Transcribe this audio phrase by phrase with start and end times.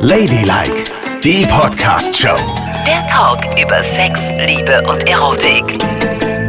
[0.00, 0.84] Ladylike,
[1.22, 2.36] die Podcast-Show.
[2.86, 5.82] Der Talk über Sex, Liebe und Erotik.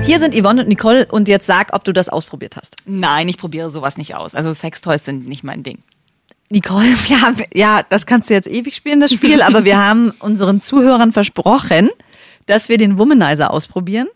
[0.06, 2.76] Hier sind Yvonne und Nicole und jetzt sag, ob du das ausprobiert hast.
[2.86, 4.36] Nein, ich probiere sowas nicht aus.
[4.36, 5.80] Also Sextoys sind nicht mein Ding.
[6.50, 6.86] Nicole,
[7.22, 11.12] haben, ja, das kannst du jetzt ewig spielen, das Spiel, aber wir haben unseren Zuhörern
[11.12, 11.90] versprochen,
[12.46, 14.08] dass wir den Womanizer ausprobieren.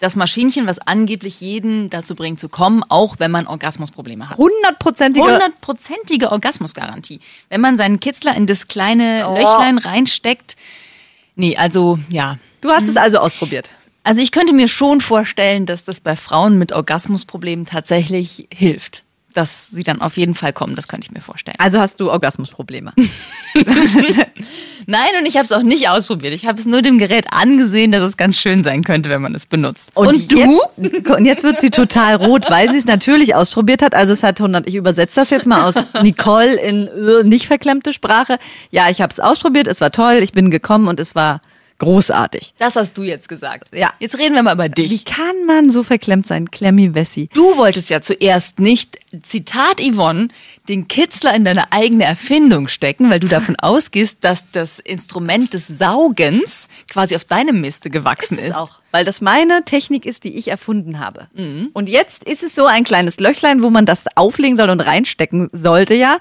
[0.00, 4.38] Das Maschinchen, was angeblich jeden dazu bringt zu kommen, auch wenn man Orgasmusprobleme hat.
[4.38, 5.24] Hundertprozentige.
[5.24, 7.20] Hundertprozentige Orgasmusgarantie.
[7.48, 10.56] Wenn man seinen Kitzler in das kleine Löchlein reinsteckt.
[11.36, 12.38] Nee, also ja.
[12.60, 13.70] Du hast es also ausprobiert.
[14.02, 19.03] Also ich könnte mir schon vorstellen, dass das bei Frauen mit Orgasmusproblemen tatsächlich hilft.
[19.34, 21.56] Dass sie dann auf jeden Fall kommen, das könnte ich mir vorstellen.
[21.58, 22.92] Also hast du Orgasmusprobleme.
[24.86, 26.34] Nein, und ich habe es auch nicht ausprobiert.
[26.34, 29.34] Ich habe es nur dem Gerät angesehen, dass es ganz schön sein könnte, wenn man
[29.34, 29.90] es benutzt.
[29.94, 30.60] Und, du?
[30.76, 33.94] Jetzt, und jetzt wird sie total rot, weil sie es natürlich ausprobiert hat.
[33.94, 37.92] Also es hat 100, ich übersetze das jetzt mal aus Nicole in äh, nicht verklemmte
[37.92, 38.38] Sprache.
[38.70, 41.40] Ja, ich habe es ausprobiert, es war toll, ich bin gekommen und es war
[41.78, 42.54] großartig.
[42.58, 43.74] Das hast du jetzt gesagt.
[43.74, 43.92] Ja.
[43.98, 44.90] Jetzt reden wir mal über dich.
[44.90, 47.28] Wie kann man so verklemmt sein, Klemmi Wessi?
[47.32, 50.28] Du wolltest ja zuerst nicht, Zitat Yvonne,
[50.68, 55.66] den Kitzler in deine eigene Erfindung stecken, weil du davon ausgehst, dass das Instrument des
[55.68, 58.50] Saugens quasi auf deinem Miste gewachsen ist.
[58.50, 61.28] es auch, weil das meine Technik ist, die ich erfunden habe.
[61.72, 65.50] Und jetzt ist es so ein kleines Löchlein, wo man das auflegen soll und reinstecken
[65.52, 66.18] sollte, ja.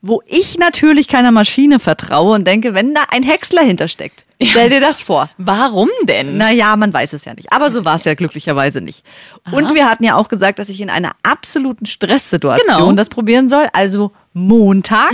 [0.00, 4.80] Wo ich natürlich keiner Maschine vertraue und denke, wenn da ein Häcksler hintersteckt, stell dir
[4.80, 5.30] das vor.
[5.38, 6.36] Warum denn?
[6.36, 7.52] Naja, man weiß es ja nicht.
[7.52, 9.04] Aber so war es ja glücklicherweise nicht.
[9.52, 12.92] Und wir hatten ja auch gesagt, dass ich in einer absoluten Stresssituation Genau.
[12.92, 13.66] das probieren soll.
[13.72, 15.12] Also Montag.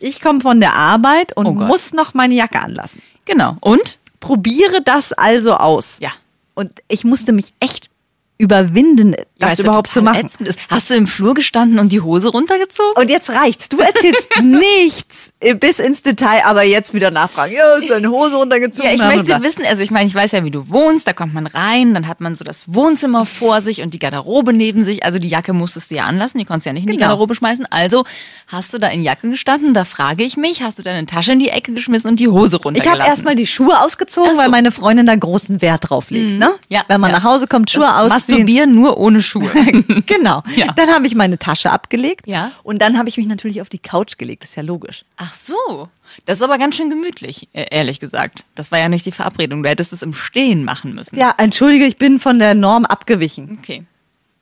[0.00, 3.00] Ich komme von der Arbeit und Oh muss noch meine Jacke anlassen.
[3.24, 3.56] Genau.
[3.60, 3.98] Und?
[4.20, 5.96] Probiere das also aus.
[6.00, 6.10] Ja.
[6.54, 7.88] Und ich musste mich echt
[8.36, 9.14] überwinden,
[9.48, 10.28] das du, überhaupt zu machen.
[10.44, 10.58] ist.
[10.68, 12.92] Hast du im Flur gestanden und die Hose runtergezogen?
[12.96, 13.68] Und jetzt reicht's.
[13.68, 17.52] Du erzählst nichts äh, bis ins Detail, aber jetzt wieder nachfragen.
[17.54, 18.88] Ja, ist deine Hose runtergezogen?
[18.90, 21.34] Ja, ich möchte wissen, also ich meine, ich weiß ja, wie du wohnst, da kommt
[21.34, 25.04] man rein, dann hat man so das Wohnzimmer vor sich und die Garderobe neben sich.
[25.04, 27.08] Also die Jacke musstest du ja anlassen, die konntest du ja nicht in die Genau.
[27.08, 27.66] Garderobe schmeißen.
[27.70, 28.04] Also
[28.46, 31.38] hast du da in Jacke gestanden, da frage ich mich, hast du deine Tasche in
[31.38, 33.00] die Ecke geschmissen und die Hose Ich runtergelassen?
[33.00, 34.38] habe erstmal die Schuhe ausgezogen, so.
[34.38, 36.38] weil meine Freundin da großen Wert drauf legt.
[36.38, 36.52] Ne?
[36.68, 37.18] Ja, Wenn man ja.
[37.18, 38.38] nach Hause kommt, Schuhe Das ausziehen.
[38.40, 39.29] Masturbieren nur ohne Schuhe.
[40.06, 40.42] genau.
[40.56, 40.72] Ja.
[40.72, 42.26] Dann habe ich meine Tasche abgelegt.
[42.26, 42.52] Ja.
[42.62, 44.42] Und dann habe ich mich natürlich auf die Couch gelegt.
[44.42, 45.04] Das ist ja logisch.
[45.16, 45.88] Ach so.
[46.26, 48.44] Das ist aber ganz schön gemütlich, äh, ehrlich gesagt.
[48.54, 49.62] Das war ja nicht die Verabredung.
[49.62, 51.16] Du hättest es im Stehen machen müssen.
[51.16, 53.58] Ja, entschuldige, ich bin von der Norm abgewichen.
[53.62, 53.84] Okay.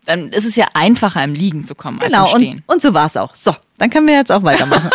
[0.06, 2.62] Dann ist es ja einfacher, im Liegen zu kommen Genau, als im und, Stehen.
[2.66, 3.34] und so war es auch.
[3.34, 4.88] So, dann können wir jetzt auch weitermachen.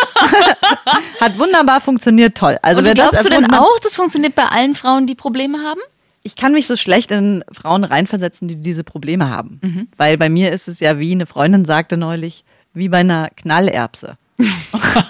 [1.20, 2.58] Hat wunderbar funktioniert, toll.
[2.62, 5.58] Also Und wer das glaubst du denn auch, das funktioniert bei allen Frauen, die Probleme
[5.58, 5.80] haben?
[6.24, 9.60] Ich kann mich so schlecht in Frauen reinversetzen, die diese Probleme haben.
[9.62, 9.88] Mhm.
[9.96, 14.16] Weil bei mir ist es ja, wie eine Freundin sagte neulich, wie bei einer Knallerbse.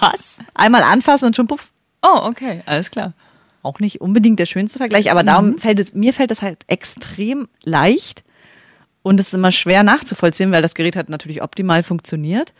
[0.01, 0.39] Was?
[0.53, 1.71] Einmal anfassen und schon puff.
[2.03, 3.13] Oh, okay, alles klar.
[3.63, 5.27] Auch nicht unbedingt der schönste Vergleich, aber Mhm.
[5.27, 8.23] darum fällt es, mir fällt es halt extrem leicht
[9.01, 12.53] und es ist immer schwer nachzuvollziehen, weil das Gerät hat natürlich optimal funktioniert.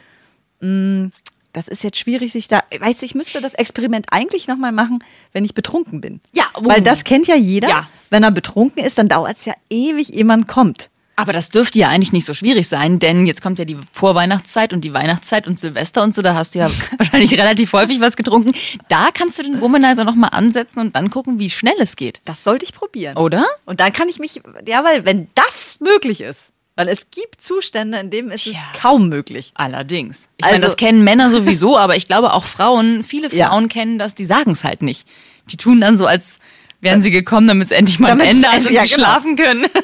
[1.56, 5.02] Das ist jetzt schwierig, sich da, weißt du, ich müsste das Experiment eigentlich nochmal machen,
[5.32, 6.20] wenn ich betrunken bin.
[6.34, 6.66] Ja, oh.
[6.66, 7.70] Weil das kennt ja jeder.
[7.70, 7.88] Ja.
[8.10, 10.90] Wenn er betrunken ist, dann dauert es ja ewig, ehe man kommt.
[11.16, 14.74] Aber das dürfte ja eigentlich nicht so schwierig sein, denn jetzt kommt ja die Vorweihnachtszeit
[14.74, 18.18] und die Weihnachtszeit und Silvester und so, da hast du ja wahrscheinlich relativ häufig was
[18.18, 18.54] getrunken.
[18.90, 22.20] Da kannst du den Womanizer nochmal ansetzen und dann gucken, wie schnell es geht.
[22.26, 23.16] Das sollte ich probieren.
[23.16, 23.46] Oder?
[23.66, 27.98] Und dann kann ich mich, ja, weil wenn das möglich ist, weil es gibt Zustände,
[28.00, 29.52] in denen ist es kaum möglich.
[29.56, 30.30] Allerdings.
[30.38, 33.48] Ich Also- meine, das kennen Männer sowieso, aber ich glaube auch Frauen, viele Ja.
[33.50, 35.08] Frauen kennen das, die sagen es halt nicht.
[35.52, 36.38] Die tun dann so, als
[36.82, 39.08] wären sie gekommen, damit es endlich mal am Ende hat und ja, sie genau.
[39.08, 39.66] schlafen können.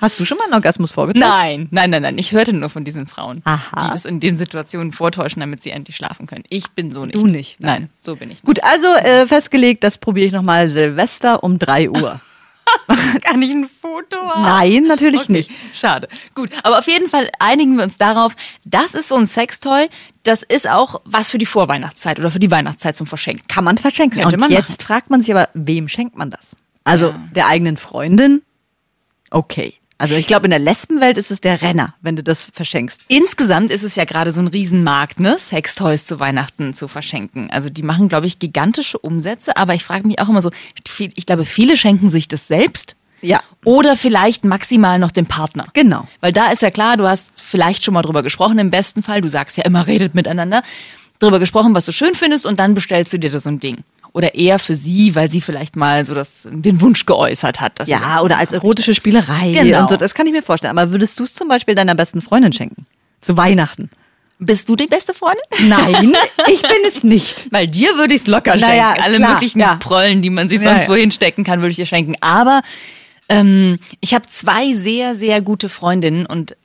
[0.00, 1.20] Hast du schon mal einen Orgasmus vorgetäuscht?
[1.28, 2.16] Nein, nein, nein, nein.
[2.16, 3.84] Ich hörte nur von diesen Frauen, Aha.
[3.84, 6.44] die das in den Situationen vortäuschen, damit sie endlich schlafen können.
[6.48, 7.14] Ich bin so nicht.
[7.14, 8.46] Du nicht, Nein, so bin ich nicht.
[8.46, 12.18] Gut, also äh, festgelegt, das probiere ich nochmal Silvester um 3 Uhr.
[13.24, 14.42] Kann ich ein Foto haben?
[14.42, 15.50] Nein, natürlich Okay, nicht.
[15.74, 16.08] Schade.
[16.34, 19.88] Gut, aber auf jeden Fall einigen wir uns darauf, das ist so ein Sextoy,
[20.22, 23.46] das ist auch was für die Vorweihnachtszeit oder für die Weihnachtszeit zum Verschenken.
[23.48, 24.20] Kann man verschenken.
[24.20, 26.56] Könnte Und man jetzt fragt man sich aber, wem schenkt man das?
[26.84, 28.42] Also der eigenen Freundin?
[29.30, 29.79] Okay.
[30.00, 33.02] Also ich glaube, in der Lesbenwelt ist es der Renner, wenn du das verschenkst.
[33.08, 35.36] Insgesamt ist es ja gerade so ein Riesenmarkt, ne?
[35.36, 37.50] Sextoys zu Weihnachten zu verschenken.
[37.50, 40.50] Also die machen, glaube ich, gigantische Umsätze, aber ich frage mich auch immer so,
[40.98, 42.96] ich glaube, viele schenken sich das selbst.
[43.20, 43.42] Ja.
[43.66, 45.66] Oder vielleicht maximal noch dem Partner.
[45.74, 46.08] Genau.
[46.20, 49.20] Weil da ist ja klar, du hast vielleicht schon mal drüber gesprochen, im besten Fall.
[49.20, 50.62] Du sagst ja immer, redet miteinander.
[51.18, 53.84] Drüber gesprochen, was du schön findest und dann bestellst du dir da so ein Ding.
[54.12, 57.78] Oder eher für sie, weil sie vielleicht mal so das, den Wunsch geäußert hat.
[57.78, 59.82] Dass sie Ja, oder als erotische Spielerei Genau.
[59.82, 59.96] und so.
[59.96, 60.76] Das kann ich mir vorstellen.
[60.76, 62.86] Aber würdest du es zum Beispiel deiner besten Freundin schenken?
[63.20, 63.88] Zu Weihnachten?
[64.40, 65.42] Bist du die beste Freundin?
[65.68, 66.14] Nein,
[66.50, 67.52] ich bin es nicht.
[67.52, 68.68] Weil dir würde ich es locker schenken.
[68.68, 69.74] Naja, Alle klar, möglichen ja.
[69.76, 70.88] Prollen, die man sich sonst ja.
[70.88, 72.16] wohin stecken kann, würde ich dir schenken.
[72.22, 72.62] Aber
[73.28, 76.56] ähm, ich habe zwei sehr, sehr gute Freundinnen und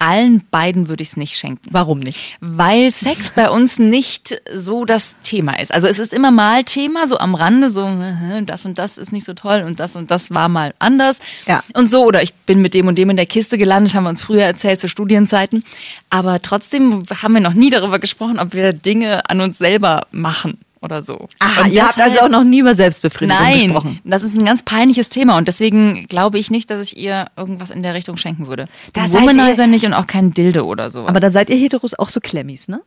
[0.00, 1.68] allen beiden würde ich es nicht schenken.
[1.70, 2.36] Warum nicht?
[2.40, 5.72] Weil Sex bei uns nicht so das Thema ist.
[5.72, 9.12] Also es ist immer mal Thema, so am Rande, so äh, das und das ist
[9.12, 11.20] nicht so toll und das und das war mal anders.
[11.46, 11.62] Ja.
[11.74, 14.10] Und so, oder ich bin mit dem und dem in der Kiste gelandet, haben wir
[14.10, 15.64] uns früher erzählt zu Studienzeiten.
[16.08, 20.58] Aber trotzdem haben wir noch nie darüber gesprochen, ob wir Dinge an uns selber machen
[20.82, 21.28] oder so.
[21.38, 24.00] Aha, Und ihr habt also auch noch nie über Selbstbefriedigung Nein, gesprochen.
[24.04, 27.70] das ist ein ganz peinliches Thema und deswegen glaube ich nicht, dass ich ihr irgendwas
[27.70, 28.64] in der Richtung schenken würde.
[28.94, 31.10] Da Den Womanizer nicht und auch kein Dildo oder sowas.
[31.10, 32.80] Aber da seid ihr Heteros auch so Klemmis, ne?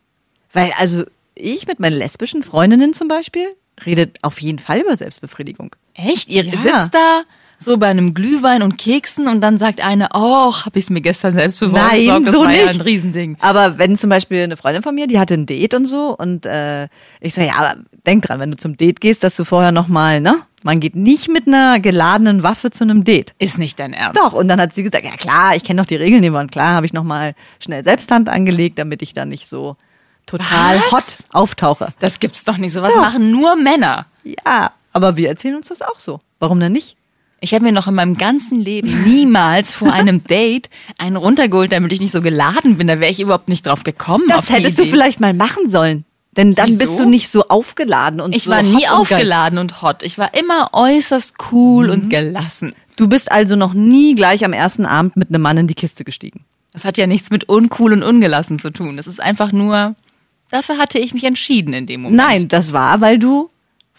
[0.54, 1.04] Weil, also,
[1.36, 3.48] ich mit meinen lesbischen Freundinnen zum Beispiel
[3.86, 5.76] redet auf jeden Fall über Selbstbefriedigung.
[5.96, 6.30] Echt?
[6.30, 6.52] Ihr Ja.
[6.58, 7.24] sitzt da
[7.64, 11.32] so bei einem Glühwein und Keksen und dann sagt eine, oh, hab ich's mir gestern
[11.32, 11.86] selbst beworben.
[11.88, 12.64] Nein, das so war nicht.
[12.64, 13.38] ja ein Riesending.
[13.40, 16.46] Aber wenn zum Beispiel eine Freundin von mir, die hatte ein Date und so und
[16.46, 16.88] äh,
[17.20, 17.76] ich so, ja, aber
[18.06, 20.36] denk dran, wenn du zum Date gehst, dass du vorher nochmal, ne?
[20.66, 23.34] Man geht nicht mit einer geladenen Waffe zu einem Date.
[23.38, 24.18] Ist nicht dein Ernst.
[24.18, 26.52] Doch, und dann hat sie gesagt, ja klar, ich kenne doch die Regeln immer und
[26.52, 29.76] klar habe ich nochmal schnell Selbsthand angelegt, damit ich dann nicht so
[30.26, 30.92] total Was?
[30.92, 31.94] hot auftauche.
[32.00, 32.72] Das gibt's doch nicht.
[32.72, 33.02] Sowas Doch.
[33.02, 34.06] machen nur Männer.
[34.24, 36.22] Ja, aber wir erzählen uns das auch so.
[36.40, 36.96] Warum denn nicht?
[37.44, 41.92] Ich habe mir noch in meinem ganzen Leben niemals vor einem Date einen runtergeholt, damit
[41.92, 42.88] ich nicht so geladen bin.
[42.88, 44.24] Da wäre ich überhaupt nicht drauf gekommen.
[44.30, 46.06] Das hättest du vielleicht mal machen sollen.
[46.38, 46.80] Denn dann Wieso?
[46.80, 50.04] bist du nicht so aufgeladen und Ich so war hot nie und aufgeladen und hot.
[50.04, 51.92] Ich war immer äußerst cool Mhm.
[51.92, 52.74] und gelassen.
[52.96, 56.04] Du bist also noch nie gleich am ersten Abend mit einem Mann in die Kiste
[56.06, 56.46] gestiegen.
[56.72, 58.98] Das hat ja nichts mit uncool und ungelassen zu tun.
[58.98, 59.94] Das ist einfach nur,
[60.50, 62.18] dafür hatte ich mich entschieden in dem Moment.
[62.18, 63.50] Nein, das war, weil du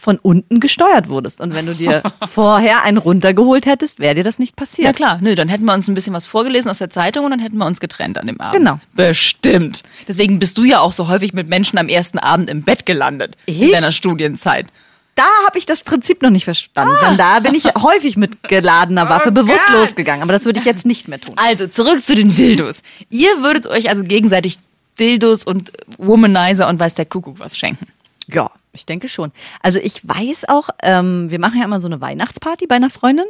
[0.04, 1.40] von unten gesteuert wurdest.
[1.40, 4.84] Und wenn du dir vorher einen runtergeholt hättest, wäre dir das nicht passiert.
[4.86, 7.30] Ja klar, nö, dann hätten wir uns ein bisschen was vorgelesen aus der Zeitung und
[7.30, 8.58] dann hätten wir uns getrennt an dem Abend.
[8.58, 8.74] Genau.
[8.92, 9.82] Bestimmt.
[10.06, 13.36] Deswegen bist du ja auch so häufig mit Menschen am ersten Abend im Bett gelandet.
[13.46, 13.72] In Ich?
[13.72, 14.68] deiner Studienzeit.
[15.14, 16.94] Da habe ich das Prinzip noch nicht verstanden.
[17.08, 19.76] Denn da bin ich häufig mit geladener Waffe bewusst Gott.
[19.76, 20.22] losgegangen.
[20.22, 21.34] Aber das würde ich jetzt nicht mehr tun.
[21.36, 22.82] Also, zurück zu den Dildos.
[23.10, 24.58] Ihr würdet euch also gegenseitig
[24.98, 27.86] Dildos und Womanizer und weiß der Kuckuck was schenken.
[28.26, 29.32] Ja, ich denke schon.
[29.62, 33.24] Also ich weiß auch, ähm, wir machen ja immer so eine Weihnachtsparty bei einer Freundin.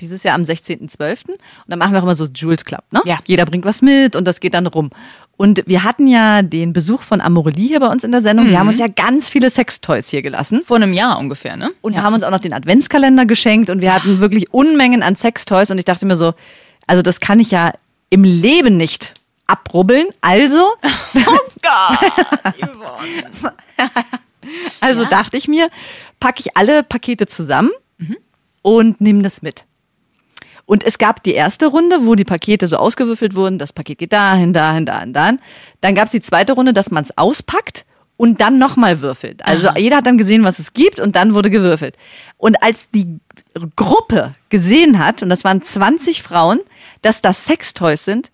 [0.00, 1.28] Dieses Jahr am 16.12.
[1.28, 1.38] Und
[1.68, 2.82] dann machen wir auch immer so Jules Club.
[2.90, 3.00] Ne?
[3.04, 3.18] Ja.
[3.26, 4.90] Jeder bringt was mit und das geht dann rum.
[5.36, 8.48] Und wir hatten ja den Besuch von Amorelie hier bei uns in der Sendung.
[8.48, 10.62] Die haben uns ja ganz viele Sextoys hier gelassen.
[10.64, 11.70] Vor einem Jahr ungefähr, ne?
[11.80, 15.70] Und haben uns auch noch den Adventskalender geschenkt und wir hatten wirklich Unmengen an Sextoys
[15.70, 16.34] und ich dachte mir so,
[16.86, 17.72] also das kann ich ja
[18.10, 19.14] im Leben nicht
[19.46, 20.06] abrubbeln.
[20.20, 20.58] Also,
[21.14, 22.12] Oh Gott,
[22.58, 23.54] Yvonne.
[24.80, 25.08] also Ja.
[25.08, 25.68] dachte ich mir,
[26.20, 27.70] packe ich alle Pakete zusammen
[28.62, 29.64] und nehme das mit.
[30.64, 33.58] Und es gab die erste Runde, wo die Pakete so ausgewürfelt wurden.
[33.58, 35.40] Das Paket geht dahin, dahin, dahin, dahin.
[35.80, 37.84] Dann gab es die zweite Runde, dass man es auspackt
[38.16, 39.44] und dann nochmal würfelt.
[39.44, 41.96] Also jeder hat dann gesehen, was es gibt und dann wurde gewürfelt.
[42.36, 43.18] Und als die
[43.74, 46.60] Gruppe gesehen hat, und das waren 20 Frauen,
[47.02, 48.30] dass das Sextoys sind,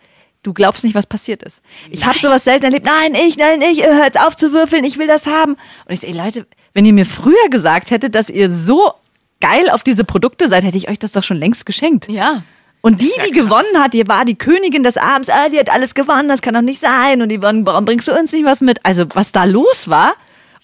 [0.48, 1.62] du glaubst nicht, was passiert ist.
[1.90, 2.86] Ich habe sowas selten erlebt.
[2.86, 5.56] Nein, ich, nein, ich, hör jetzt auf zu würfeln, ich will das haben.
[5.86, 8.92] Und ich ey Leute, wenn ihr mir früher gesagt hättet, dass ihr so
[9.40, 12.08] geil auf diese Produkte seid, hätte ich euch das doch schon längst geschenkt.
[12.08, 12.42] Ja.
[12.80, 15.68] Und die, ja die gewonnen hat, die war die Königin des Abends, ah, die hat
[15.68, 17.20] alles gewonnen, das kann doch nicht sein.
[17.20, 18.84] Und die waren, warum bringst du uns nicht was mit?
[18.86, 20.14] Also, was da los war.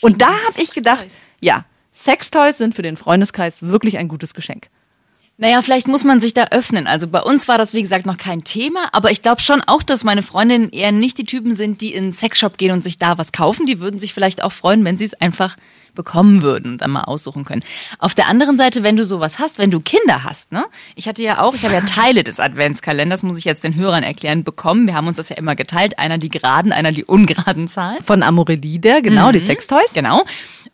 [0.00, 1.06] Und da habe ich gedacht,
[1.40, 4.68] ja, Sextoys sind für den Freundeskreis wirklich ein gutes Geschenk.
[5.36, 6.86] Naja, vielleicht muss man sich da öffnen.
[6.86, 9.82] Also bei uns war das, wie gesagt, noch kein Thema, aber ich glaube schon auch,
[9.82, 12.98] dass meine Freundinnen eher nicht die Typen sind, die in einen Sexshop gehen und sich
[12.98, 13.66] da was kaufen.
[13.66, 15.56] Die würden sich vielleicht auch freuen, wenn sie es einfach
[15.94, 17.62] bekommen würden und dann mal aussuchen können.
[17.98, 20.64] Auf der anderen Seite, wenn du sowas hast, wenn du Kinder hast, ne?
[20.94, 24.02] Ich hatte ja auch, ich habe ja Teile des Adventskalenders, muss ich jetzt den Hörern
[24.02, 24.86] erklären, bekommen.
[24.86, 25.98] Wir haben uns das ja immer geteilt.
[25.98, 28.02] Einer die geraden, einer die ungeraden Zahlen.
[28.02, 29.92] Von Amorelie, der, genau, die Sextoys.
[29.94, 30.22] Genau.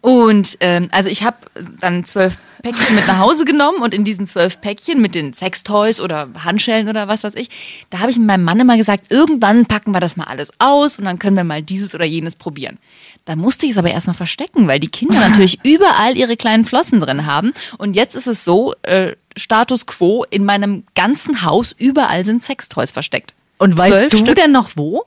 [0.00, 1.36] Und ähm, also ich habe
[1.80, 6.00] dann zwölf Päckchen mit nach Hause genommen und in diesen zwölf Päckchen mit den Sextoys
[6.00, 7.48] oder Handschellen oder was weiß ich,
[7.90, 11.04] da habe ich meinem Mann immer gesagt, irgendwann packen wir das mal alles aus und
[11.04, 12.78] dann können wir mal dieses oder jenes probieren.
[13.24, 17.00] Da musste ich es aber erstmal verstecken, weil die Kinder natürlich überall ihre kleinen Flossen
[17.00, 17.52] drin haben.
[17.78, 22.92] Und jetzt ist es so, äh, Status quo, in meinem ganzen Haus überall sind Sextoys
[22.92, 23.34] versteckt.
[23.58, 24.36] Und weißt Zwölf du Stück.
[24.36, 25.04] denn noch wo?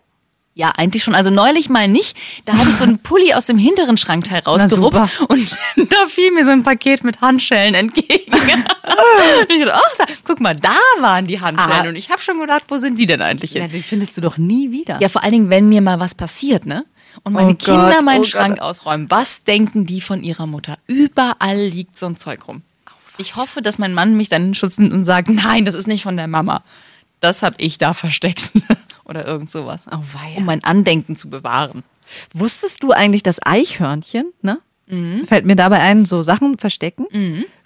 [0.55, 1.15] Ja, eigentlich schon.
[1.15, 2.15] Also neulich mal nicht.
[2.45, 5.33] Da habe ich so einen Pulli aus dem hinteren Schrankteil rausgerupft super.
[5.33, 5.51] und
[5.89, 8.31] da fiel mir so ein Paket mit Handschellen entgegen.
[8.31, 11.85] und ich dachte, ach, da, guck mal, da waren die Handschellen.
[11.85, 11.89] Ah.
[11.89, 13.71] Und ich habe schon gedacht, wo sind die denn eigentlich Ja, hin?
[13.71, 14.99] die findest du doch nie wieder.
[15.01, 16.85] Ja, vor allen Dingen, wenn mir mal was passiert, ne?
[17.23, 18.69] Und meine Oh Kinder Gott, meinen oh Schrank Gott.
[18.69, 19.09] ausräumen.
[19.09, 20.77] Was denken die von ihrer Mutter?
[20.87, 22.63] Überall liegt so ein Zeug rum.
[23.17, 25.87] Ich hoffe, dass mein Mann mich dann in Schutz nimmt und sagt, nein, das ist
[25.87, 26.63] nicht von der Mama.
[27.19, 28.51] Das habe ich da versteckt.
[29.05, 29.83] oder irgend sowas.
[29.91, 30.37] Oh, weia.
[30.37, 31.83] um mein Andenken zu bewahren.
[32.33, 34.59] Wusstest du eigentlich, dass Eichhörnchen, ne?
[34.87, 35.25] Mhm.
[35.27, 37.05] Fällt mir dabei ein, so Sachen verstecken.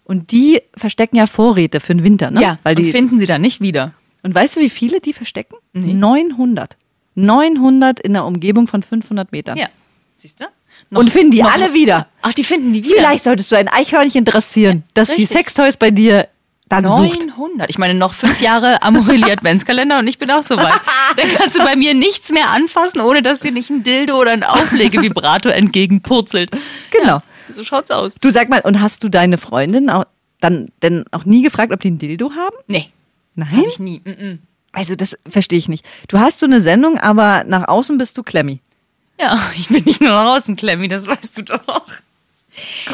[0.04, 2.42] Und die verstecken ja Vorräte für den Winter, ne?
[2.42, 3.94] Ja, Weil und die, finden sie dann nicht wieder.
[4.24, 5.56] und weißt du, wie viele die verstecken?
[5.74, 5.94] Nee.
[5.94, 6.78] 900.
[7.18, 9.58] 900 in der Umgebung von 500 Metern.
[9.58, 9.68] Ja,
[10.14, 10.46] siehst du?
[10.92, 12.08] Und finden die alle wieder.
[12.22, 12.98] Ach, die finden die wieder.
[12.98, 15.30] Vielleicht solltest du ein Eichhörnchen dressieren, dass die Richtig.
[15.30, 16.28] Sextoys bei dir
[16.70, 17.26] dann sucht.
[17.26, 17.70] 900.
[17.70, 20.80] Ich meine, noch fünf Jahre Amorelie Adventskalender und ich bin auch soweit.
[21.16, 24.32] Dann kannst du bei mir nichts mehr anfassen, ohne dass dir nicht ein Dildo oder
[24.32, 26.52] ein Auflegevibrator entgegenpurzelt.
[26.92, 27.18] Genau.
[27.18, 28.16] Ja, so schaut's aus.
[28.22, 30.06] Du sag mal, und hast du deine Freundin auch,
[30.42, 32.56] dann denn auch nie gefragt, ob die ein Dildo haben?
[32.68, 32.90] Nee,
[33.36, 33.58] Nein.
[33.58, 34.02] hab ich nie.
[34.04, 34.38] Mm -mm.
[34.72, 35.86] Also das verstehe ich nicht.
[36.08, 38.60] Du hast so eine Sendung, aber nach außen bist du Klemmi.
[39.20, 41.84] Ja, ich bin nicht nur nach außen Klemmi, das weißt du doch.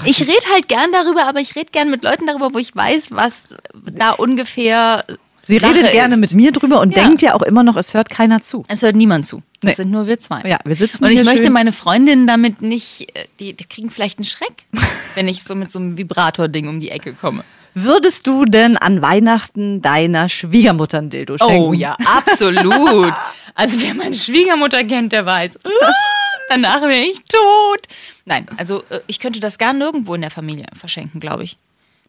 [0.06, 3.10] Ich rede halt gern darüber, aber ich rede gern mit Leuten darüber, wo ich weiß,
[3.12, 5.06] was da ungefähr.
[5.42, 6.20] Sie Sache redet gerne ist.
[6.22, 7.04] mit mir drüber und Ja.
[7.04, 8.64] denkt ja auch immer noch, es hört keiner zu.
[8.70, 9.42] Es hört niemand zu.
[9.62, 9.76] Das Nee.
[9.76, 10.42] sind nur wir zwei.
[10.48, 11.54] Ja, wir sitzen Und ich möchte schön.
[11.54, 14.64] meine Freundinnen damit nicht, äh, die, die kriegen vielleicht einen Schreck,
[15.16, 17.44] wenn ich so mit so einem Vibrator-Ding um die Ecke komme.
[17.76, 21.56] Würdest du denn an Weihnachten deiner Schwiegermutter ein Dildo schenken?
[21.64, 23.14] Oh ja, absolut.
[23.56, 25.60] Also wer meine Schwiegermutter kennt, der weiß.
[25.66, 25.70] "Ah,
[26.50, 27.80] Danach wäre ich tot.
[28.26, 31.58] Nein, also äh, ich könnte das gar nirgendwo in der Familie verschenken, glaube ich.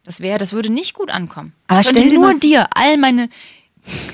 [0.05, 1.53] Das wäre, das würde nicht gut ankommen.
[1.67, 3.31] Aber ich stell dir nur dir all meine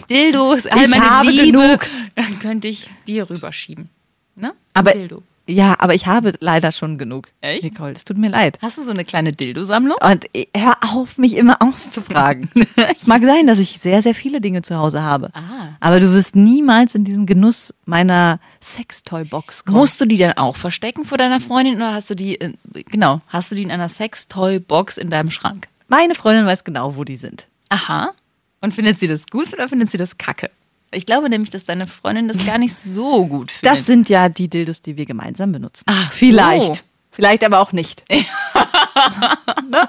[0.08, 1.86] Dildos, all Ich meine Liebe, genug.
[2.16, 3.88] dann könnte ich dir rüberschieben.
[4.36, 4.52] Ne?
[4.74, 5.22] Aber, Dildo.
[5.50, 7.28] Ja, aber ich habe leider schon genug.
[7.40, 7.64] Echt?
[7.64, 8.58] Nicole, es tut mir leid.
[8.62, 9.96] Hast du so eine kleine Dildo-Sammlung?
[10.00, 10.26] Und
[10.56, 12.50] hör auf, mich immer auszufragen.
[12.96, 15.30] es mag sein, dass ich sehr, sehr viele Dinge zu Hause habe.
[15.34, 15.76] Ah.
[15.80, 19.76] Aber du wirst niemals in diesen Genuss meiner Sextoy-Box kommen.
[19.76, 22.56] Musst du die dann auch verstecken vor deiner Freundin oder hast du die, in,
[22.90, 25.68] genau, hast du die in einer Sextoy-Box in deinem Schrank?
[25.88, 27.46] Meine Freundin weiß genau, wo die sind.
[27.68, 28.12] Aha.
[28.60, 30.50] Und findet sie das gut oder findet sie das kacke?
[30.92, 33.78] Ich glaube nämlich, dass deine Freundin das gar nicht so gut findet.
[33.78, 35.84] Das sind ja die Dildos, die wir gemeinsam benutzen.
[35.86, 36.18] Ach so.
[36.18, 36.84] Vielleicht.
[37.10, 38.04] Vielleicht aber auch nicht.
[38.10, 39.88] ne?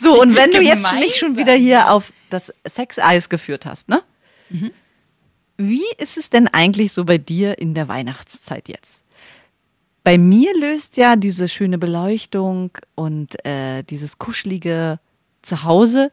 [0.00, 4.02] So, und wenn du jetzt mich schon wieder hier auf das Sexeis geführt hast, ne?
[5.56, 9.02] Wie ist es denn eigentlich so bei dir in der Weihnachtszeit jetzt?
[10.04, 15.00] Bei mir löst ja diese schöne Beleuchtung und äh, dieses kuschelige
[15.42, 16.12] Zuhause,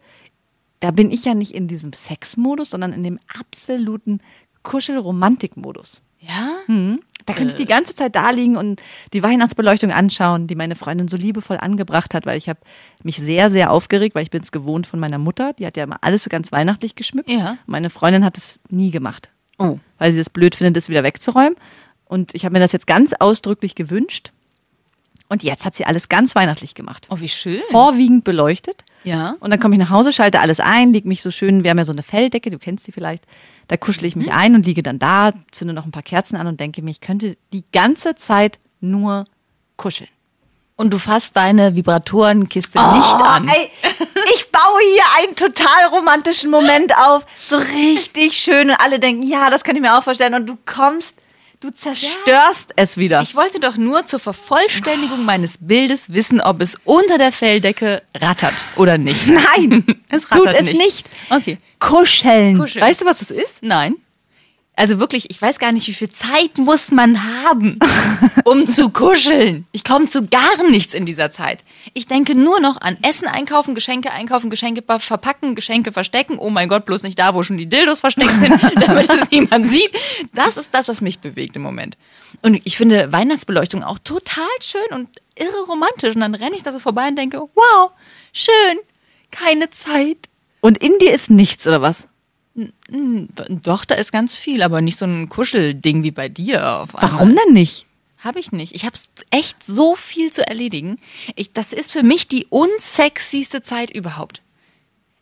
[0.84, 4.20] da bin ich ja nicht in diesem Sexmodus, sondern in dem absoluten
[4.64, 6.02] Kuschel-Romantik-Modus.
[6.20, 6.50] Ja?
[6.68, 7.00] Mhm.
[7.26, 8.82] Da könnte ich die ganze Zeit da liegen und
[9.14, 12.60] die Weihnachtsbeleuchtung anschauen, die meine Freundin so liebevoll angebracht hat, weil ich habe
[13.02, 15.54] mich sehr, sehr aufgeregt, weil ich bin es gewohnt von meiner Mutter.
[15.54, 17.30] Die hat ja immer alles so ganz weihnachtlich geschmückt.
[17.30, 17.58] Ja.
[17.66, 19.78] Meine Freundin hat es nie gemacht, Oh.
[20.00, 21.56] weil sie es blöd findet, es wieder wegzuräumen.
[22.04, 24.34] Und ich habe mir das jetzt ganz ausdrücklich gewünscht.
[25.30, 27.08] Und jetzt hat sie alles ganz weihnachtlich gemacht.
[27.10, 27.62] Oh, wie schön.
[27.72, 28.84] Vorwiegend beleuchtet.
[29.04, 29.36] Ja.
[29.40, 31.78] Und dann komme ich nach Hause, schalte alles ein, liege mich so schön, wir haben
[31.78, 33.24] ja so eine Felldecke, du kennst sie vielleicht.
[33.68, 34.34] Da kuschle ich mich Mhm.
[34.34, 37.02] ein und liege dann da, zünde noch ein paar Kerzen an und denke mir, ich
[37.02, 39.26] könnte die ganze Zeit nur
[39.78, 40.10] kuscheln.
[40.76, 43.48] Und du fasst deine Vibratorenkiste nicht an.
[43.48, 43.70] Oh, Ey,
[44.36, 47.26] ich baue hier einen total romantischen Moment auf.
[47.40, 48.70] So richtig schön.
[48.72, 50.34] Und alle denken, ja, das kann ich mir auch vorstellen.
[50.34, 51.20] Und du kommst,
[51.64, 53.22] du zerstörst es wieder.
[53.22, 58.54] Ich wollte doch nur zur Vervollständigung meines Bildes wissen, ob es unter der Felldecke rattert
[58.76, 59.28] oder nicht.
[59.28, 60.78] Nein, Es tut rattert es nicht.
[60.78, 61.10] nicht.
[61.30, 61.58] Okay.
[61.80, 62.58] Kuscheln.
[62.60, 62.84] Kuscheln.
[62.86, 63.64] Weißt du, was das ist?
[63.64, 63.96] Nein.
[64.76, 67.78] Also wirklich, ich weiß gar nicht, wie viel Zeit muss man haben,
[68.44, 69.68] um zu kuscheln.
[69.72, 71.64] Ich komme zu gar nichts in dieser Zeit.
[71.94, 76.40] Ich denke nur noch an Essen einkaufen, Geschenke einkaufen, Geschenke ver- verpacken, Geschenke verstecken.
[76.40, 79.68] Oh mein Gott, bloß nicht da, wo schon die Dildos versteckt sind, damit es niemand
[79.68, 79.92] sieht.
[80.34, 81.96] Das ist das, was mich bewegt im Moment.
[82.42, 86.16] Und ich finde Weihnachtsbeleuchtung auch total schön und irre romantisch.
[86.16, 87.92] Und dann renne ich da so vorbei und denke, wow,
[88.34, 88.80] schön,
[89.30, 90.18] keine Zeit.
[90.62, 92.08] Und in dir ist nichts, oder was?
[92.56, 96.86] Doch, da ist ganz viel, aber nicht so ein Kuschelding wie bei dir.
[96.92, 97.86] Warum denn nicht?
[98.20, 98.74] Habe ich nicht.
[98.76, 98.98] Ich habe
[99.32, 100.98] echt so viel zu erledigen.
[101.36, 104.42] Ich, das ist für mich die unsexyste Zeit überhaupt.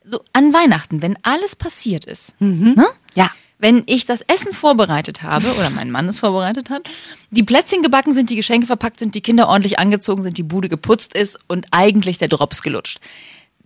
[0.03, 2.39] So an Weihnachten, wenn alles passiert ist.
[2.39, 2.85] Ne?
[3.13, 3.31] Ja.
[3.59, 6.89] Wenn ich das Essen vorbereitet habe oder mein Mann es vorbereitet hat,
[7.29, 10.67] die Plätzchen gebacken sind, die Geschenke verpackt sind, die Kinder ordentlich angezogen sind, die Bude
[10.67, 12.99] geputzt ist und eigentlich der Drops gelutscht.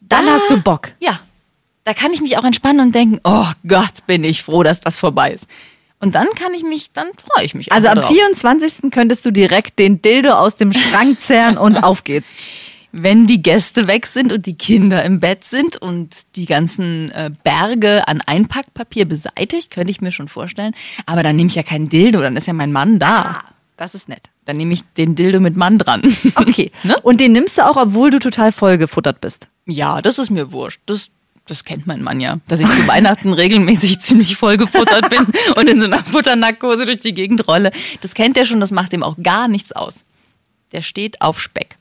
[0.02, 0.92] Dann Da- hast du Bock.
[1.00, 1.20] Ja,
[1.86, 5.00] da kann ich mich auch entspannen und denken, oh Gott, bin ich froh, dass das
[5.00, 5.48] vorbei ist.
[6.00, 7.72] Und dann kann ich mich, dann freue ich mich.
[7.72, 8.12] Also am drauf.
[8.12, 8.92] 24.
[8.92, 12.36] könntest du direkt den Dildo aus dem Schrank zerren und auf geht's.
[12.92, 17.30] Wenn die Gäste weg sind und die Kinder im Bett sind und die ganzen äh,
[17.44, 20.74] Berge an Einpackpapier beseitigt, könnte ich mir schon vorstellen.
[21.06, 23.42] Aber dann nehme ich ja keinen Dildo, dann ist ja mein Mann da.
[23.78, 24.30] Das ist nett.
[24.46, 26.02] Dann nehme ich den Dildo mit Mann dran.
[26.36, 26.72] Okay.
[26.84, 26.96] Ne?
[27.02, 29.48] Und den nimmst du auch, obwohl du total voll gefuttert bist.
[29.66, 30.82] Ja, das ist mir wurscht.
[30.86, 31.10] Das
[31.48, 35.26] Das kennt mein Mann ja, dass ich zu Weihnachten regelmäßig ziemlich voll gefuttert bin
[35.56, 37.72] und in so einer Futternarkose durch die Gegend rolle.
[38.02, 40.06] Das kennt er schon, das macht ihm auch gar nichts aus.
[40.72, 41.78] Der steht auf Speck.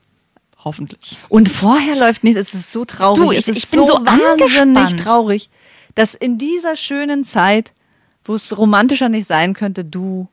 [0.63, 1.17] Hoffentlich.
[1.29, 2.39] Und vorher läuft nichts.
[2.39, 3.23] Es ist so traurig.
[3.23, 4.99] Du, ich- ich bin so wahnsinnig angespannt.
[4.99, 5.49] traurig,
[5.95, 7.71] dass in dieser schönen Zeit,
[8.23, 10.27] wo es romantischer nicht sein könnte, du.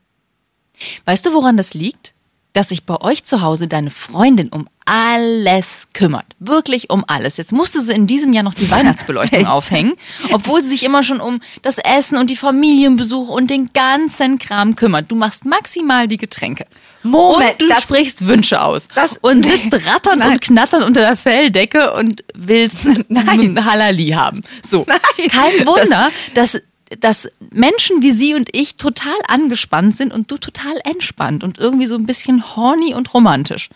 [1.04, 2.12] Weißt du, woran das liegt?
[2.54, 6.26] Dass sich bei euch zu Hause deine Freundin um alles kümmert.
[6.38, 7.38] Wirklich um alles.
[7.38, 9.94] Jetzt musste sie in diesem Jahr noch die Weihnachtsbeleuchtung aufhängen,
[10.32, 14.76] obwohl sie sich immer schon um das Essen und die Familienbesuche und den ganzen Kram
[14.76, 15.10] kümmert.
[15.10, 16.66] Du machst maximal die Getränke.
[17.04, 18.86] Moment, und du das- sprichst Wünsche aus.
[18.94, 20.32] das- und sitzt ratternd Nein.
[20.32, 23.28] und knatternd unter der Felldecke und willst Nein.
[23.56, 24.42] ein Halali haben.
[24.68, 24.84] So.
[24.86, 24.98] Nein.
[25.30, 26.60] Kein Wunder, dass,
[27.00, 31.86] dass Menschen wie sie und ich total angespannt sind und du total entspannt und irgendwie
[31.86, 33.70] so ein bisschen horny und romantisch.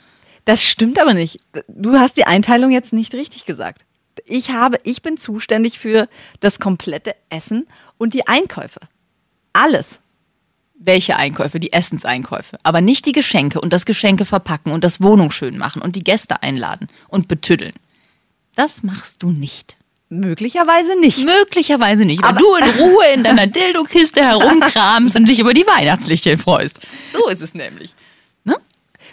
[0.45, 1.41] Das stimmt aber nicht.
[1.69, 3.85] Du hast die Einteilung jetzt nicht richtig gesagt.
[4.25, 6.09] Ich habe, ich bin zuständig für
[6.41, 7.67] das komplette Essen
[7.99, 8.81] und die Einkäufe.
[9.53, 10.01] Alles.
[10.79, 11.59] Welche Einkäufe?
[11.59, 12.59] Die Essenseinkäufe.
[12.63, 16.05] Aber nicht die Geschenke und das Geschenke verpacken und das Wohnung schön machen und die
[16.05, 17.73] Gäste einladen und betüddeln.
[18.55, 19.76] Das machst du nicht.
[20.09, 21.25] Möglicherweise nicht.
[21.25, 25.67] Möglicherweise nicht, weil Aber- du in Ruhe in deiner Dildo-Kiste herumkramst und dich über die
[25.67, 26.81] Weihnachtslichtchen freust.
[27.13, 27.95] So ist es nämlich.
[28.45, 28.57] Ne?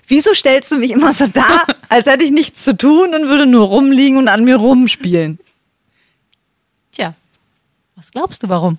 [0.07, 3.47] Wieso stellst du mich immer so dar, als hätte ich nichts zu tun und würde
[3.47, 5.39] nur rumliegen und an mir rumspielen?
[6.91, 7.15] Tja,
[7.95, 8.77] was glaubst du, warum?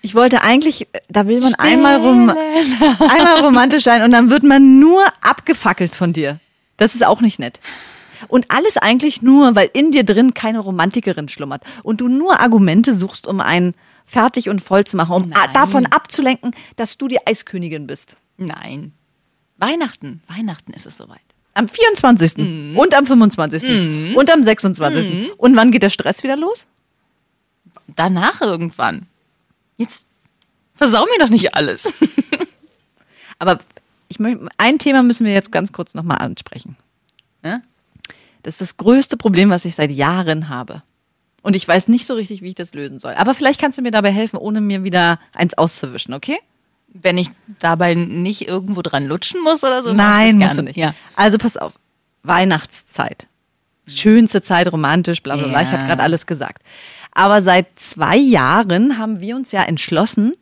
[0.00, 4.78] Ich wollte eigentlich, da will man einmal, rom einmal romantisch sein und dann wird man
[4.78, 6.38] nur abgefackelt von dir.
[6.76, 7.60] Das ist auch nicht nett.
[8.28, 12.92] Und alles eigentlich nur, weil in dir drin keine Romantikerin schlummert und du nur Argumente
[12.92, 15.50] suchst, um einen fertig und voll zu machen, um Nein.
[15.52, 18.16] davon abzulenken, dass du die Eiskönigin bist.
[18.36, 18.92] Nein.
[19.58, 21.18] Weihnachten, Weihnachten ist es soweit.
[21.54, 22.76] Am 24.
[22.76, 24.14] und am 25.
[24.14, 25.32] und am 26.
[25.38, 26.66] Und wann geht der Stress wieder los?
[27.86, 29.06] Danach irgendwann.
[29.78, 30.06] Jetzt
[30.74, 31.94] versau mir doch nicht alles.
[33.38, 33.58] Aber
[34.08, 36.76] ich möchte, ein Thema müssen wir jetzt ganz kurz nochmal ansprechen.
[37.42, 37.62] Ja?
[38.46, 40.82] Das ist das größte Problem, was ich seit Jahren habe.
[41.42, 43.14] Und ich weiß nicht so richtig, wie ich das lösen soll.
[43.14, 46.38] Aber vielleicht kannst du mir dabei helfen, ohne mir wieder eins auszuwischen, okay?
[46.86, 47.28] Wenn ich
[47.58, 49.90] dabei nicht irgendwo dran lutschen muss oder so.
[49.90, 50.76] ich Nein, das musst du nicht.
[50.76, 50.94] Ja.
[51.16, 51.74] Also pass auf.
[52.22, 53.26] Weihnachtszeit.
[53.88, 55.62] Schönste Zeit, romantisch, bla bla bla.
[55.62, 55.78] Ich Ja.
[55.78, 56.62] habe gerade alles gesagt.
[57.12, 60.34] Aber seit zwei Jahren haben wir uns ja entschlossen,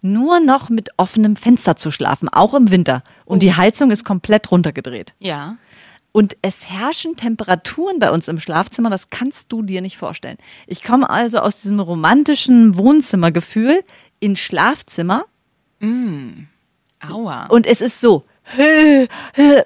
[0.00, 3.04] nur noch mit offenem Fenster zu schlafen, auch im Winter.
[3.24, 3.40] Und Oh.
[3.40, 5.14] die Heizung ist komplett runtergedreht.
[5.20, 5.56] Ja.
[6.12, 10.36] Und es herrschen Temperaturen bei uns im Schlafzimmer, das kannst du dir nicht vorstellen.
[10.66, 13.82] Ich komme also aus diesem romantischen Wohnzimmergefühl
[14.20, 15.24] ins Schlafzimmer
[17.00, 17.46] Aua.
[17.46, 18.24] und es ist so.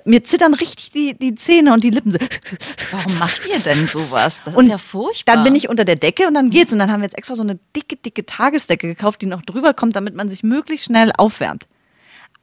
[0.05, 2.17] Mir zittern richtig die, die Zähne und die Lippen.
[2.91, 4.43] Warum macht ihr denn sowas?
[4.45, 5.35] Das Und ist ja furchtbar.
[5.35, 6.73] Dann bin ich unter der Decke und dann geht's.
[6.73, 9.75] Und dann haben wir jetzt extra so eine dicke, dicke Tagesdecke gekauft, die noch drüber
[9.75, 11.67] kommt, damit man sich möglichst schnell aufwärmt.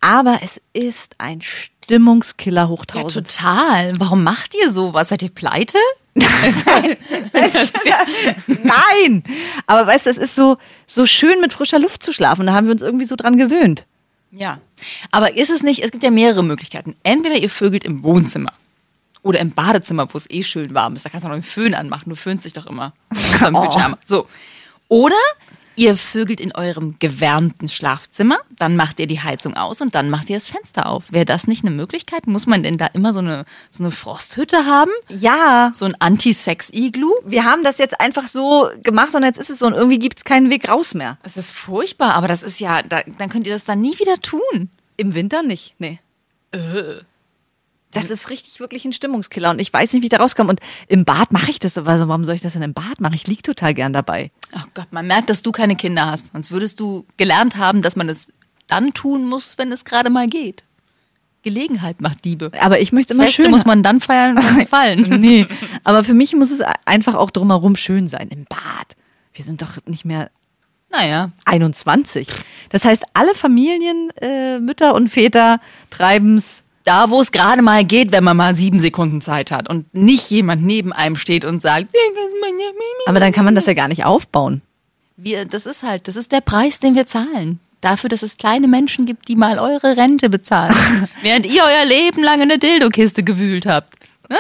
[0.04, 3.26] Aber es ist ein Stimmungskiller hoch ja, 1000.
[3.26, 3.98] total.
[4.02, 5.08] Warum macht ihr sowas?
[5.08, 5.78] Seid ihr pleite?
[8.63, 9.24] Nein!
[9.66, 12.46] Aber weißt du, es ist so, so schön mit frischer Luft zu schlafen.
[12.48, 13.86] Da haben wir uns irgendwie so dran gewöhnt.
[14.32, 14.60] ja.
[15.12, 16.98] Aber ist es nicht, es gibt ja mehrere Möglichkeiten.
[17.04, 18.52] Entweder ihr vögelt im Wohnzimmer
[19.22, 21.06] oder im Badezimmer, wo es eh schön warm ist.
[21.06, 22.10] Da kannst du noch einen Föhn anmachen.
[22.10, 22.92] Du föhnst dich doch immer.
[23.48, 23.74] Im Oh.
[24.04, 24.28] So.
[24.89, 25.16] Oder
[25.76, 30.30] ihr vögelt in eurem gewärmten Schlafzimmer, dann macht ihr die Heizung aus und dann macht
[30.30, 31.12] ihr das Fenster auf.
[31.12, 32.28] Wäre das nicht eine Möglichkeit?
[32.28, 34.92] Muss man denn da immer so eine, so eine Frosthütte haben?
[35.10, 37.12] Ja, So ein Anti-Sex-Iglu?
[37.26, 40.18] wir haben das jetzt einfach so gemacht und jetzt ist es so und irgendwie gibt
[40.20, 41.18] es keinen Weg raus mehr.
[41.24, 44.18] Das ist furchtbar, aber das ist ja, da, dann könnt ihr das dann nie wieder
[44.18, 44.70] tun.
[44.98, 46.00] Im Winter nicht, nee.
[47.94, 50.50] Das ist richtig wirklich ein Stimmungskiller und ich weiß nicht, wie ich da rauskomme.
[50.50, 53.14] Und im Bad mache ich das, also warum soll ich das denn im Bad machen?
[53.14, 54.32] Ich liege total gern dabei.
[54.56, 56.32] Oh Gott, man merkt, dass du keine Kinder hast.
[56.34, 58.32] Sonst würdest du gelernt haben, dass man es
[58.68, 60.64] dann tun muss, wenn es gerade mal geht.
[61.44, 62.52] Gelegenheit macht Diebe.
[62.60, 63.52] Aber ich möchte es immer Feste schön.
[63.52, 65.02] muss man dann feiern, wenn sie fallen.
[65.20, 65.46] nee,
[65.84, 68.30] aber für mich muss es einfach auch drumherum schön sein.
[68.30, 68.96] Im Bad.
[69.34, 70.32] Wir sind doch nicht mehr
[70.90, 72.28] Naja, 21.
[72.70, 76.62] Das heißt, alle Familien, äh, Mütter und Väter treiben's.
[76.84, 80.30] Da wo es gerade mal geht, wenn man mal sieben Sekunden Zeit hat und nicht
[80.32, 81.88] jemand neben einem steht und sagt,
[83.06, 84.62] Aber dann kann man das ja gar nicht aufbauen.
[85.17, 87.60] wir, das ist halt, das ist der Preis, den wir zahlen.
[87.82, 90.74] Dafür, dass es kleine Menschen gibt, die mal eure Rente bezahlen.
[91.22, 93.93] während ihr euer Leben lang in der Dildokiste gewühlt habt.
[94.30, 94.38] Ne?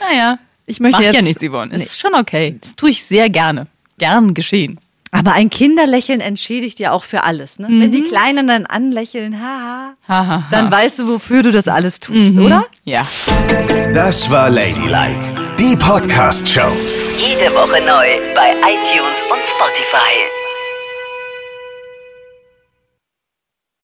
[0.00, 0.38] Naja.
[0.68, 1.70] Ich möchte Macht ja jetzt- nichts, Yvonne.
[1.72, 1.84] Es Nee.
[1.86, 2.58] ist schon okay.
[2.60, 3.68] Das tue ich sehr gerne.
[3.98, 4.80] Gern geschehen.
[5.12, 7.58] Aber ein Kinderlächeln entschädigt ja auch für alles.
[7.58, 7.68] Ne?
[7.68, 10.42] Wenn die Kleinen dann anlächeln, haha, Ha, ha, ha.
[10.50, 12.66] dann weißt du, wofür du das alles tust, oder?
[12.84, 13.06] Ja.
[13.94, 15.18] Das war Ladylike,
[15.58, 16.70] die Podcast-Show.
[17.16, 20.45] Jede Woche neu bei iTunes und Spotify.